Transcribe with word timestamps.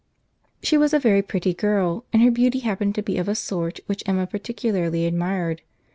She 0.63 0.79
was 0.79 0.95
a 0.95 0.99
very 0.99 1.21
pretty 1.21 1.53
girl, 1.53 2.05
and 2.11 2.23
her 2.23 2.31
beauty 2.31 2.61
happened 2.61 2.95
to 2.95 3.03
be 3.03 3.19
of 3.19 3.29
a 3.29 3.35
sort 3.35 3.79
which 3.85 4.01
Emma 4.07 4.25
particularly 4.25 5.05
admired. 5.05 5.61